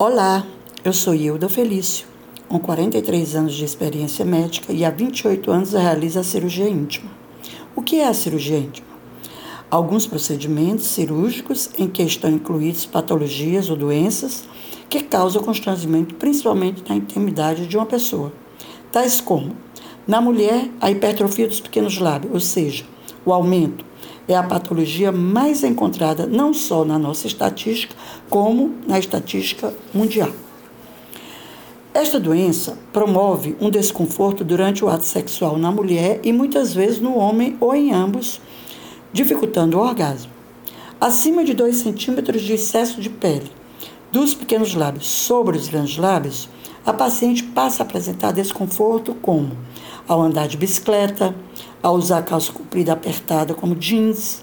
[0.00, 0.46] Olá,
[0.84, 2.06] eu sou Hilda Felício,
[2.48, 7.10] com 43 anos de experiência médica e há 28 anos realizo a cirurgia íntima.
[7.74, 8.86] O que é a cirurgia íntima?
[9.68, 14.44] Alguns procedimentos cirúrgicos em que estão incluídos patologias ou doenças
[14.88, 18.32] que causam constrangimento principalmente na intimidade de uma pessoa,
[18.92, 19.56] tais como,
[20.06, 22.84] na mulher, a hipertrofia dos pequenos lábios, ou seja,
[23.24, 23.84] o aumento
[24.26, 27.94] é a patologia mais encontrada não só na nossa estatística,
[28.28, 30.30] como na estatística mundial.
[31.94, 37.16] Esta doença promove um desconforto durante o ato sexual na mulher e muitas vezes no
[37.16, 38.40] homem ou em ambos,
[39.12, 40.30] dificultando o orgasmo.
[41.00, 43.50] Acima de 2 centímetros de excesso de pele
[44.10, 46.48] dos pequenos lábios sobre os grandes lábios,
[46.84, 49.50] a paciente passa a apresentar desconforto como
[50.08, 51.34] ao andar de bicicleta,
[51.82, 54.42] ao usar calça comprida apertada como jeans,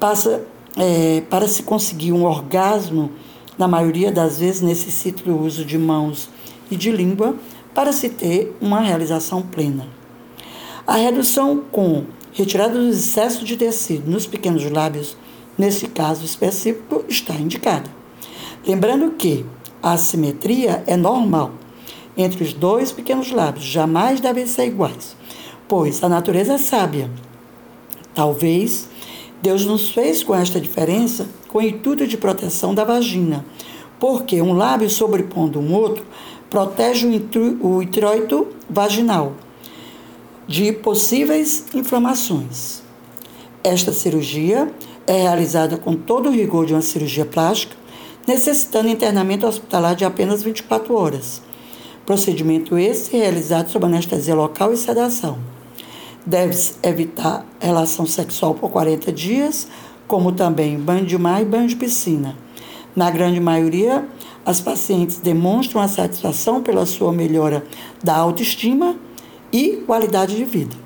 [0.00, 0.42] passa
[0.76, 3.10] é, para se conseguir um orgasmo,
[3.58, 6.28] na maioria das vezes necessita o uso de mãos
[6.70, 7.34] e de língua
[7.74, 9.86] para se ter uma realização plena.
[10.86, 15.16] A redução com retirada do excesso de tecido nos pequenos lábios,
[15.56, 17.90] nesse caso específico, está indicada.
[18.66, 19.44] Lembrando que
[19.82, 21.52] a assimetria é normal
[22.16, 25.16] entre os dois pequenos lábios, jamais devem ser iguais
[25.68, 27.10] pois a natureza é sábia.
[28.14, 28.88] Talvez
[29.42, 33.44] Deus nos fez com esta diferença com o intuito de proteção da vagina,
[33.98, 36.04] porque um lábio sobrepondo um outro
[36.48, 37.06] protege
[37.60, 39.34] o introito vaginal
[40.46, 42.82] de possíveis inflamações.
[43.64, 44.70] Esta cirurgia
[45.06, 47.74] é realizada com todo o rigor de uma cirurgia plástica,
[48.28, 51.42] necessitando internamento hospitalar de apenas 24 horas.
[52.06, 55.38] Procedimento esse realizado sob anestesia local e sedação.
[56.24, 59.66] Deve-se evitar relação sexual por 40 dias,
[60.06, 62.36] como também banho de mar e banho de piscina.
[62.94, 64.08] Na grande maioria,
[64.44, 67.66] as pacientes demonstram a satisfação pela sua melhora
[68.02, 68.94] da autoestima
[69.52, 70.85] e qualidade de vida.